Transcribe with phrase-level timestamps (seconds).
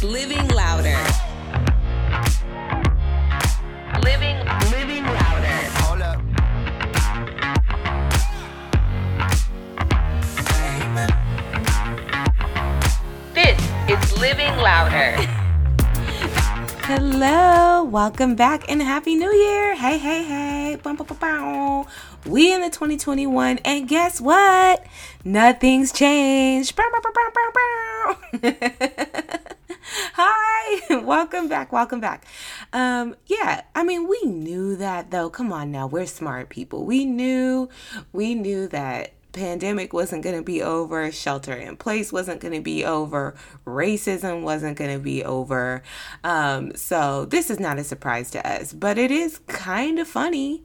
[0.00, 0.96] is Living Louder.
[4.02, 4.36] Living,
[4.70, 5.58] living louder.
[5.80, 6.20] Hold up.
[13.34, 15.16] This is Living Louder.
[16.84, 19.74] Hello, welcome back and happy new year.
[19.76, 20.76] Hey, hey, hey.
[20.82, 21.86] Bum, bum, bum, bum.
[22.26, 24.84] We in the 2021 and guess what?
[25.24, 26.74] Nothing's changed.
[26.76, 29.26] Bow, bow, bow, bow, bow, bow.
[30.22, 32.26] Hi, welcome back, welcome back.
[32.74, 35.30] Um yeah, I mean we knew that though.
[35.30, 36.84] Come on now, we're smart people.
[36.84, 37.70] We knew
[38.12, 42.60] we knew that pandemic wasn't going to be over, shelter in place wasn't going to
[42.60, 45.82] be over, racism wasn't going to be over.
[46.22, 50.64] Um, so this is not a surprise to us, but it is kind of funny.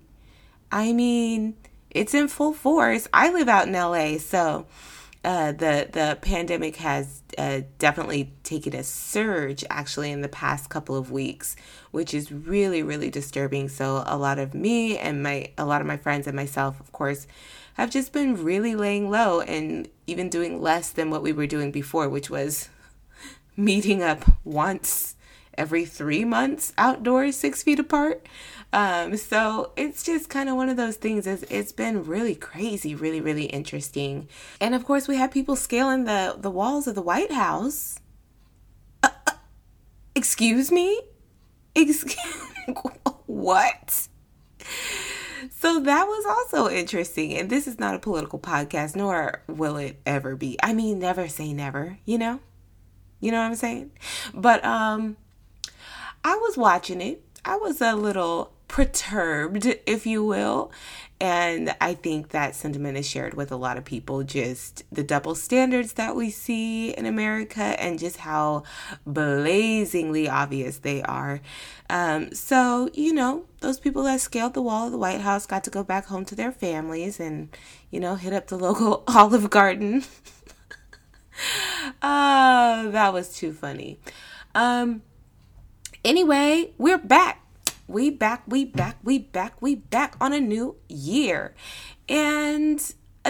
[0.69, 1.55] I mean,
[1.91, 3.07] it's in full force.
[3.13, 4.65] I live out in LA, so
[5.25, 10.95] uh, the the pandemic has uh, definitely taken a surge actually in the past couple
[10.95, 11.55] of weeks,
[11.89, 13.67] which is really really disturbing.
[13.67, 16.91] So a lot of me and my a lot of my friends and myself, of
[16.91, 17.25] course,
[17.73, 21.71] have just been really laying low and even doing less than what we were doing
[21.71, 22.69] before, which was
[23.57, 25.14] meeting up once
[25.57, 28.25] every three months outdoors, six feet apart.
[28.73, 31.25] Um, so it's just kind of one of those things.
[31.25, 34.27] It's, it's been really crazy, really, really interesting.
[34.59, 37.99] And of course, we had people scaling the, the walls of the White House.
[39.01, 39.31] Uh, uh,
[40.13, 40.99] excuse me?
[41.73, 42.17] Excuse
[43.25, 44.07] what?
[45.49, 47.33] So that was also interesting.
[47.33, 50.57] And this is not a political podcast, nor will it ever be.
[50.61, 52.39] I mean, never say never, you know?
[53.19, 53.91] You know what I'm saying?
[54.33, 55.17] But um
[56.25, 57.21] I was watching it.
[57.45, 60.71] I was a little perturbed, if you will.
[61.21, 65.35] And I think that sentiment is shared with a lot of people just the double
[65.35, 68.63] standards that we see in America and just how
[69.05, 71.41] blazingly obvious they are.
[71.91, 75.63] Um, so, you know, those people that scaled the wall of the White House got
[75.65, 77.55] to go back home to their families and,
[77.91, 80.03] you know, hit up the local Olive Garden.
[82.01, 83.99] oh, that was too funny.
[84.55, 85.03] Um,
[86.05, 87.41] anyway, we're back
[87.87, 91.53] we back, we back, we back, we back on a new year.
[92.09, 92.79] And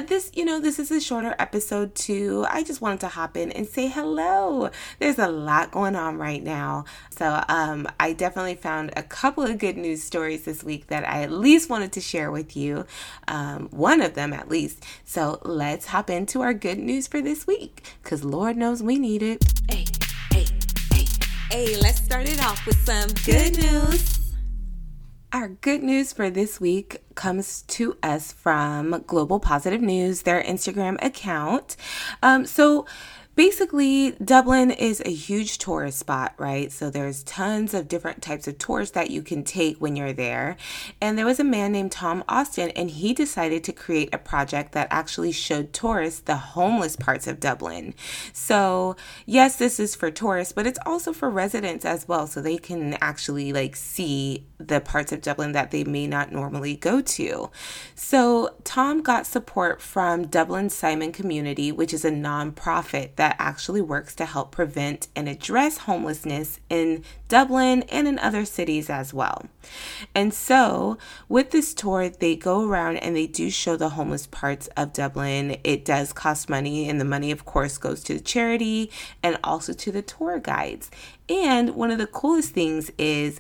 [0.08, 2.46] this, you know, this is a shorter episode too.
[2.50, 4.70] I just wanted to hop in and say hello.
[5.00, 6.86] There's a lot going on right now.
[7.10, 11.24] So, um, I definitely found a couple of good news stories this week that I
[11.24, 12.86] at least wanted to share with you.
[13.28, 14.86] Um, one of them at least.
[15.04, 19.22] So, let's hop into our good news for this week because Lord knows we need
[19.22, 19.44] it.
[19.70, 19.86] Hey,
[21.52, 24.34] hey, let's start it off with some good news.
[25.32, 30.98] Our good news for this week comes to us from Global Positive News, their Instagram
[31.04, 31.76] account.
[32.24, 32.86] Um, so,
[33.36, 36.72] basically dublin is a huge tourist spot right?
[36.72, 40.56] So there's tons of different types of tours that you can take when you're there.
[41.02, 44.72] And there was a man named tom austin and he decided to create a project
[44.72, 47.94] that actually showed tourists the homeless parts of dublin.
[48.32, 52.58] So yes this is for tourists but it's also for residents as well so they
[52.58, 57.50] can actually like see the parts of dublin that they may not normally go to.
[57.96, 63.82] So tom got support from dublin simon community which is a nonprofit that that actually
[63.82, 69.48] works to help prevent and address homelessness in Dublin and in other cities as well.
[70.14, 74.68] And so, with this tour, they go around and they do show the homeless parts
[74.78, 75.58] of Dublin.
[75.64, 78.92] It does cost money, and the money, of course, goes to the charity
[79.24, 80.92] and also to the tour guides.
[81.28, 83.40] And one of the coolest things is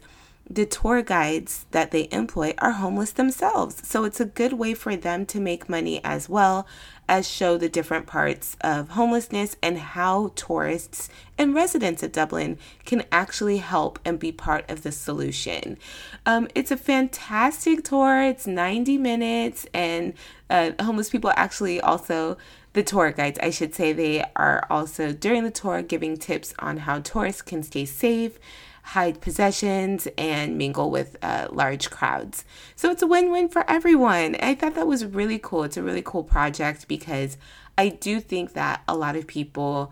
[0.49, 3.87] the tour guides that they employ are homeless themselves.
[3.87, 6.67] So it's a good way for them to make money as well
[7.07, 13.03] as show the different parts of homelessness and how tourists and residents of Dublin can
[13.11, 15.77] actually help and be part of the solution.
[16.25, 20.13] Um, it's a fantastic tour, it's 90 minutes, and
[20.49, 22.37] uh, homeless people actually also
[22.75, 26.77] the tour guides, I should say, they are also during the tour giving tips on
[26.77, 28.37] how tourists can stay safe,
[28.83, 32.45] hide possessions, and mingle with uh, large crowds.
[32.75, 34.35] So it's a win win for everyone.
[34.41, 35.63] I thought that was really cool.
[35.63, 37.37] It's a really cool project because
[37.77, 39.91] I do think that a lot of people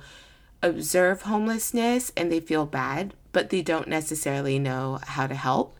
[0.62, 5.78] observe homelessness and they feel bad, but they don't necessarily know how to help.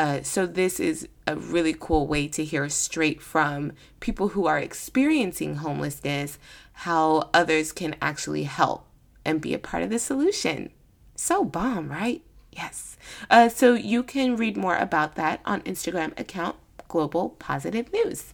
[0.00, 3.70] Uh, so, this is a really cool way to hear straight from
[4.00, 6.38] people who are experiencing homelessness
[6.72, 8.86] how others can actually help
[9.26, 10.70] and be a part of the solution.
[11.16, 12.22] So bomb, right?
[12.50, 12.96] Yes.
[13.28, 16.56] Uh, so you can read more about that on Instagram account
[16.88, 18.32] Global Positive News.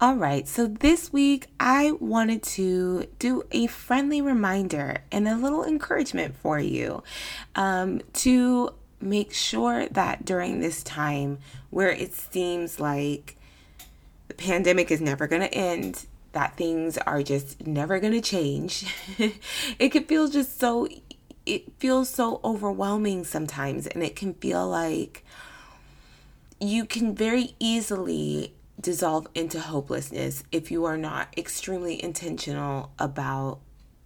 [0.00, 5.64] All right, so this week I wanted to do a friendly reminder and a little
[5.64, 7.02] encouragement for you
[7.56, 11.38] um, to make sure that during this time
[11.70, 13.36] where it seems like
[14.28, 18.94] the pandemic is never going to end, that things are just never going to change,
[19.80, 20.86] it can feel just so,
[21.44, 25.24] it feels so overwhelming sometimes, and it can feel like
[26.60, 33.60] you can very easily dissolve into hopelessness if you are not extremely intentional about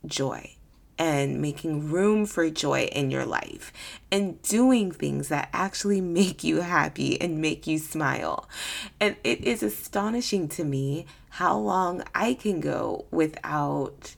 [0.07, 0.55] joy
[0.99, 3.73] and making room for joy in your life
[4.11, 8.49] and doing things that actually make you happy and make you smile.
[9.01, 14.15] And it is astonishing to me how long I can go without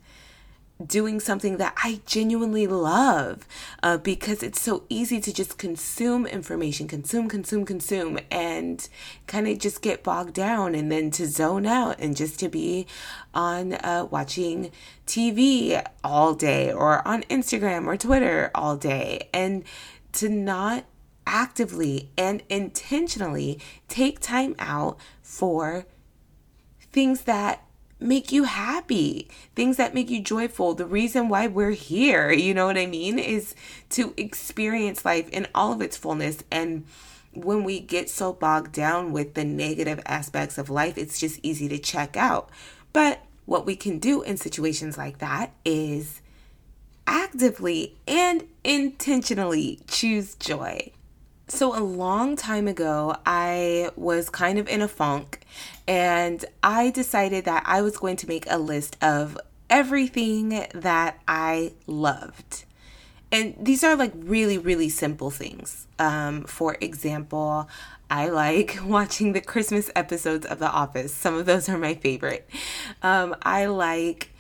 [0.87, 3.47] doing something that I genuinely love
[3.83, 8.89] uh, because it's so easy to just consume information, consume, consume, consume, and
[9.27, 12.87] kind of just get bogged down and then to zone out and just to be
[13.33, 14.71] on uh, watching
[15.07, 19.29] TV all day or on Instagram or Twitter all day.
[19.33, 19.65] And
[20.13, 20.85] to not
[21.27, 23.59] actively and intentionally
[23.89, 25.87] take time out for
[26.93, 27.65] things that
[28.05, 30.75] make you happy, things that make you joyful.
[30.75, 33.55] The reason why we're here, you know what I mean, is
[33.91, 36.45] to experience life in all of its fullness.
[36.51, 36.85] And
[37.33, 41.69] when we get so bogged down with the negative aspects of life, it's just easy
[41.69, 42.51] to check out.
[42.93, 46.21] But what we can do in situations like that is
[47.07, 50.91] actively and intentionally choose joy.
[51.47, 55.41] So, a long time ago, I was kind of in a funk
[55.87, 59.37] and I decided that I was going to make a list of
[59.69, 62.65] everything that I loved.
[63.31, 65.87] And these are like really, really simple things.
[65.99, 67.69] Um, for example,
[68.11, 71.13] I like watching the Christmas episodes of The Office.
[71.13, 72.49] Some of those are my favorite.
[73.03, 74.31] Um, I like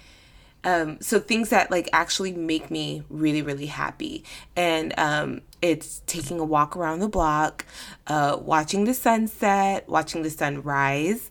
[0.64, 4.24] um, so things that like actually make me really really happy.
[4.56, 7.64] And um, it's taking a walk around the block
[8.06, 11.30] uh, watching the sunset watching the sunrise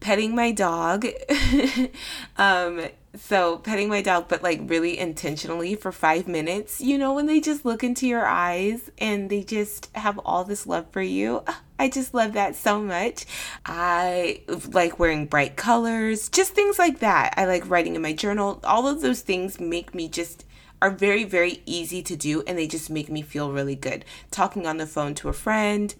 [0.00, 1.06] petting my dog.
[2.36, 2.86] Um,
[3.16, 7.40] so petting my dog but like really intentionally for five minutes you know when they
[7.40, 11.42] just look into your eyes and they just have all this love for you
[11.78, 13.24] I just love that so much.
[13.64, 14.42] I
[14.72, 17.34] like wearing bright colors, just things like that.
[17.36, 18.60] I like writing in my journal.
[18.64, 20.44] All of those things make me just
[20.80, 24.04] are very, very easy to do and they just make me feel really good.
[24.30, 25.94] Talking on the phone to a friend,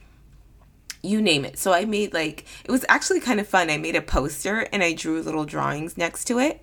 [1.02, 1.58] you name it.
[1.58, 3.70] So I made like, it was actually kind of fun.
[3.70, 6.62] I made a poster and I drew little drawings next to it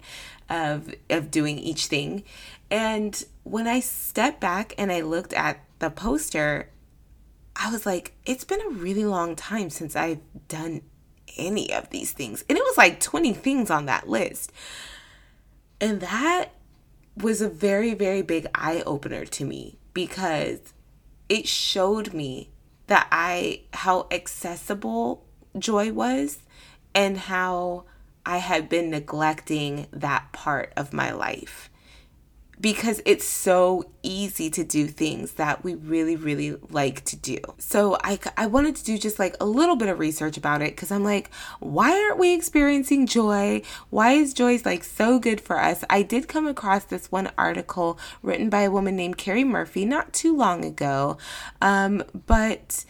[0.50, 2.24] of, of doing each thing.
[2.70, 6.70] And when I stepped back and I looked at the poster,
[7.56, 10.82] I was like, it's been a really long time since I've done
[11.38, 12.44] any of these things.
[12.50, 14.52] And it was like 20 things on that list.
[15.80, 16.50] And that
[17.18, 20.60] was a very, very big eye opener to me because
[21.30, 22.50] it showed me
[22.88, 25.26] that I, how accessible
[25.58, 26.40] joy was
[26.94, 27.86] and how
[28.26, 31.70] I had been neglecting that part of my life
[32.60, 37.38] because it's so easy to do things that we really really like to do.
[37.58, 40.76] So I I wanted to do just like a little bit of research about it
[40.78, 41.30] cuz I'm like
[41.60, 43.62] why aren't we experiencing joy?
[43.90, 45.84] Why is joy like so good for us?
[45.90, 50.14] I did come across this one article written by a woman named Carrie Murphy not
[50.14, 51.18] too long ago.
[51.62, 52.86] Um but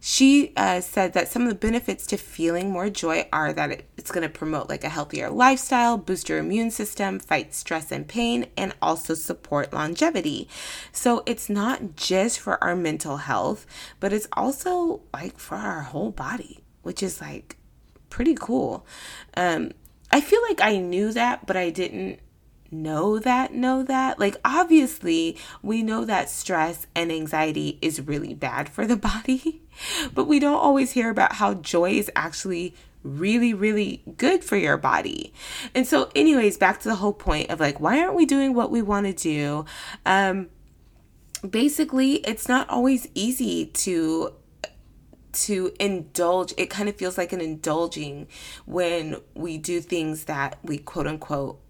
[0.00, 3.84] she uh, said that some of the benefits to feeling more joy are that it,
[3.98, 8.08] it's going to promote like a healthier lifestyle, boost your immune system, fight stress and
[8.08, 10.48] pain, and also support longevity.
[10.90, 13.66] So it's not just for our mental health,
[14.00, 17.56] but it's also like for our whole body, which is like
[18.08, 18.86] pretty cool.
[19.36, 19.72] Um,
[20.10, 22.20] I feel like I knew that, but I didn't
[22.70, 24.18] know that know that.
[24.18, 29.62] Like obviously we know that stress and anxiety is really bad for the body
[30.14, 34.76] but we don't always hear about how joy is actually really really good for your
[34.76, 35.32] body.
[35.74, 38.70] And so anyways back to the whole point of like why aren't we doing what
[38.70, 39.64] we want to do?
[40.04, 40.48] Um
[41.48, 44.34] basically it's not always easy to
[45.32, 46.52] to indulge.
[46.56, 48.26] It kind of feels like an indulging
[48.66, 51.60] when we do things that we quote unquote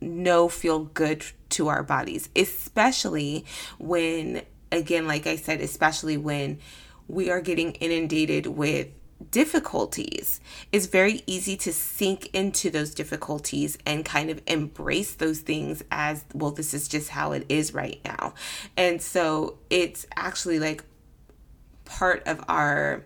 [0.00, 3.44] know feel good to our bodies, especially
[3.78, 4.42] when,
[4.72, 6.58] again, like I said, especially when
[7.08, 8.88] we are getting inundated with
[9.30, 10.40] difficulties.
[10.72, 16.24] It's very easy to sink into those difficulties and kind of embrace those things as,
[16.32, 18.34] well, this is just how it is right now.
[18.76, 20.84] And so it's actually like
[21.84, 23.04] part of our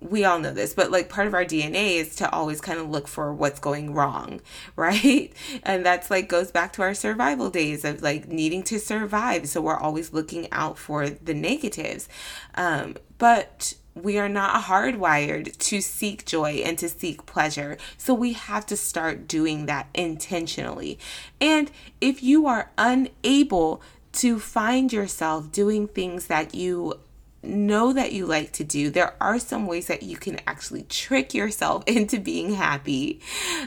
[0.00, 2.88] we all know this, but like part of our DNA is to always kind of
[2.88, 4.40] look for what's going wrong,
[4.76, 5.32] right?
[5.62, 9.48] And that's like goes back to our survival days of like needing to survive.
[9.48, 12.08] So we're always looking out for the negatives.
[12.54, 17.76] Um, but we are not hardwired to seek joy and to seek pleasure.
[17.96, 20.98] So we have to start doing that intentionally.
[21.40, 27.00] And if you are unable to find yourself doing things that you
[27.42, 31.34] know that you like to do, there are some ways that you can actually trick
[31.34, 33.20] yourself into being happy.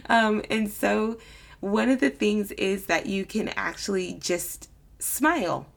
[0.10, 1.18] Um, and so,
[1.60, 5.68] one of the things is that you can actually just smile.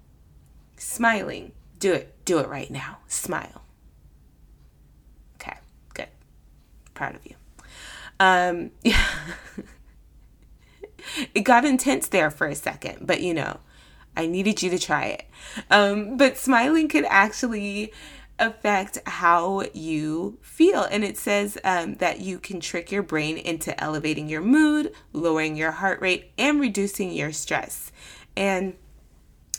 [0.76, 1.52] Smiling.
[1.78, 2.24] Do it.
[2.24, 2.98] Do it right now.
[3.06, 3.62] Smile.
[5.36, 5.56] Okay,
[5.94, 6.08] good.
[6.94, 7.34] Proud of you.
[8.18, 9.04] Um, yeah.
[11.34, 13.58] it got intense there for a second, but you know,
[14.16, 15.26] I needed you to try it.
[15.70, 17.92] Um, but smiling can actually
[18.38, 20.82] affect how you feel.
[20.82, 25.56] And it says um, that you can trick your brain into elevating your mood, lowering
[25.56, 27.92] your heart rate, and reducing your stress.
[28.36, 28.74] And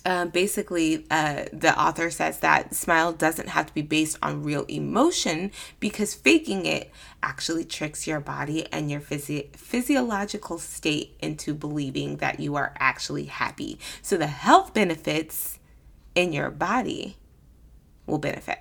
[0.07, 4.63] uh, basically, uh, the author says that smile doesn't have to be based on real
[4.69, 6.89] emotion because faking it
[7.21, 13.25] actually tricks your body and your physi- physiological state into believing that you are actually
[13.25, 13.77] happy.
[14.01, 15.59] So the health benefits
[16.15, 17.17] in your body
[18.05, 18.59] will benefit.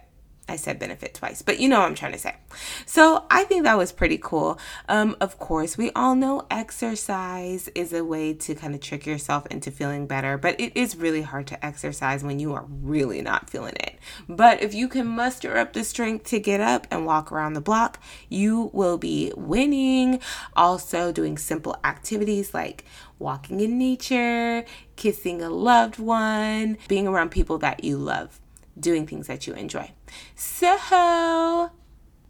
[0.48, 2.36] I said benefit twice, but you know what I'm trying to say.
[2.84, 4.60] So I think that was pretty cool.
[4.88, 9.46] Um, of course, we all know exercise is a way to kind of trick yourself
[9.46, 13.50] into feeling better, but it is really hard to exercise when you are really not
[13.50, 13.98] feeling it.
[14.28, 17.60] But if you can muster up the strength to get up and walk around the
[17.60, 20.20] block, you will be winning.
[20.54, 22.84] Also, doing simple activities like
[23.18, 28.40] walking in nature, kissing a loved one, being around people that you love
[28.78, 29.90] doing things that you enjoy.
[30.34, 31.70] So,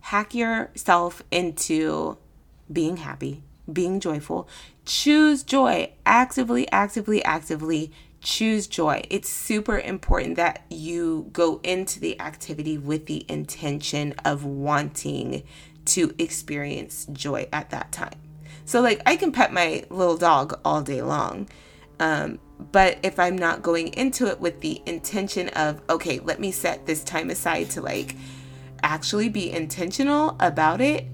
[0.00, 2.18] hack yourself into
[2.73, 3.42] being happy,
[3.73, 4.49] being joyful.
[4.85, 5.92] Choose joy.
[6.04, 9.02] Actively, actively, actively choose joy.
[9.09, 15.45] It's super important that you go into the activity with the intention of wanting
[15.87, 18.18] to experience joy at that time.
[18.64, 21.49] So, like, I can pet my little dog all day long.
[21.99, 22.38] Um,
[22.73, 26.87] but if I'm not going into it with the intention of, okay, let me set
[26.87, 28.17] this time aside to like
[28.83, 31.07] actually be intentional about it,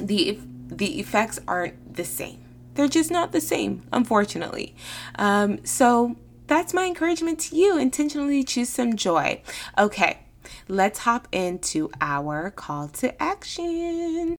[0.00, 2.44] the the effects aren't the same.
[2.74, 4.76] They're just not the same, unfortunately.
[5.16, 6.16] Um, so
[6.46, 7.78] that's my encouragement to you.
[7.78, 9.42] Intentionally choose some joy.
[9.76, 10.20] Okay,
[10.68, 14.36] let's hop into our call to action.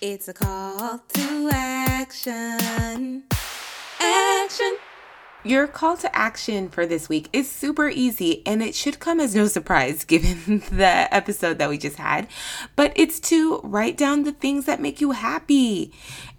[0.00, 3.24] It's a call to action.
[4.04, 4.76] Action.
[5.42, 9.34] Your call to action for this week is super easy and it should come as
[9.34, 12.28] no surprise given the episode that we just had.
[12.76, 15.92] But it's to write down the things that make you happy.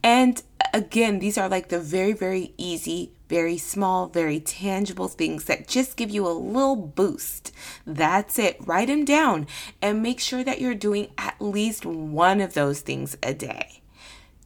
[0.04, 5.46] And uh, again, these are like the very, very easy, very small, very tangible things
[5.46, 7.52] that just give you a little boost.
[7.86, 8.58] That's it.
[8.66, 9.48] Write them down
[9.82, 13.82] and make sure that you're doing at least one of those things a day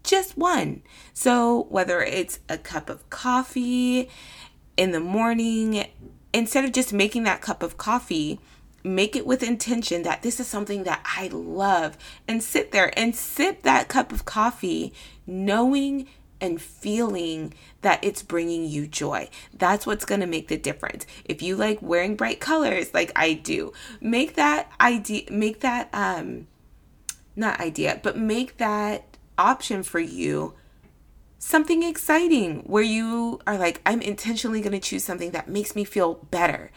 [0.03, 0.81] just one.
[1.13, 4.09] So, whether it's a cup of coffee,
[4.79, 5.85] in the morning,
[6.31, 8.39] instead of just making that cup of coffee,
[8.81, 11.97] make it with intention that this is something that I love
[12.29, 14.93] and sit there and sip that cup of coffee
[15.27, 16.07] knowing
[16.39, 19.27] and feeling that it's bringing you joy.
[19.53, 21.05] That's what's going to make the difference.
[21.25, 26.47] If you like wearing bright colors like I do, make that idea make that um
[27.35, 29.08] not idea, but make that
[29.39, 30.53] option for you
[31.39, 35.85] something exciting where you are like, I'm intentionally going to choose something that makes me
[35.85, 36.69] feel better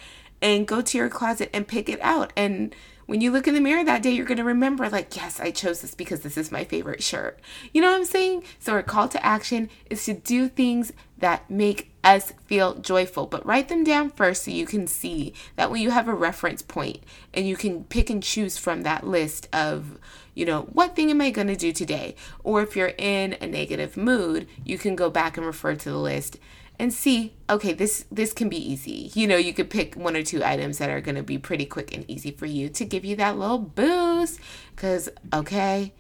[0.42, 2.32] and go to your closet and pick it out.
[2.36, 2.74] And
[3.06, 5.50] when you look in the mirror that day, you're going to remember, like, yes, I
[5.50, 7.40] chose this because this is my favorite shirt.
[7.72, 8.44] You know what I'm saying?
[8.58, 13.46] So, our call to action is to do things that make us feel joyful, but
[13.46, 17.00] write them down first so you can see that way, you have a reference point
[17.32, 19.98] and you can pick and choose from that list of,
[20.34, 22.16] you know, what thing am I going to do today?
[22.42, 25.96] Or if you're in a negative mood, you can go back and refer to the
[25.96, 26.38] list
[26.82, 29.12] and see okay this this can be easy.
[29.14, 31.64] You know you could pick one or two items that are going to be pretty
[31.64, 34.40] quick and easy for you to give you that little boost.
[34.74, 35.92] Cuz okay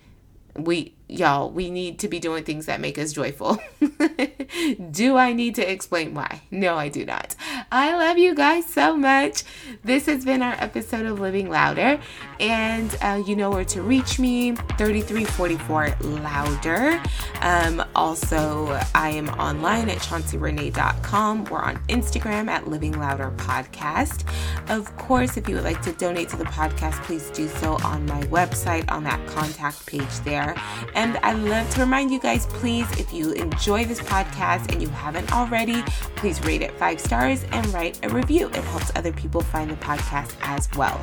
[0.56, 3.60] we y'all, we need to be doing things that make us joyful.
[4.90, 6.42] do I need to explain why?
[6.50, 7.34] No, I do not.
[7.70, 9.44] I love you guys so much.
[9.84, 12.00] This has been our episode of Living Louder,
[12.40, 17.02] and uh, you know where to reach me 3344 Louder.
[17.40, 21.44] Um, also, I am online at chaunceyrenee.com.
[21.44, 24.24] We're on Instagram at Living Louder Podcast.
[24.68, 28.06] Of course, if you would like to donate to the podcast, please do so on
[28.06, 30.54] my website on that contact page there.
[31.02, 34.88] And I love to remind you guys, please, if you enjoy this podcast and you
[34.88, 35.82] haven't already,
[36.14, 38.46] please rate it five stars and write a review.
[38.50, 41.00] It helps other people find the podcast as well.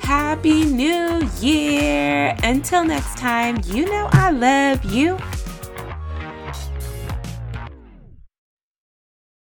[0.00, 2.34] Happy New Year!
[2.42, 5.16] Until next time, you know I love you